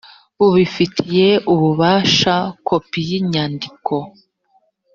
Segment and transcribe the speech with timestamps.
[0.37, 2.35] bubifitiye ububasha
[2.67, 3.95] kopi y inyandiko